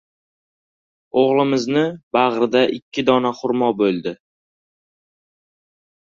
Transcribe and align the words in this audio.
O‘g‘limizni 1.23 1.83
bag‘rida 2.17 2.63
ikki 2.77 3.03
dona 3.09 3.31
xurmo 3.41 3.69
bo‘ldi. 3.83 4.15